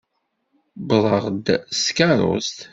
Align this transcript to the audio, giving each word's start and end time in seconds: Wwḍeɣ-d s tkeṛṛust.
Wwḍeɣ-d 0.87 1.47
s 1.79 1.79
tkeṛṛust. 1.85 2.57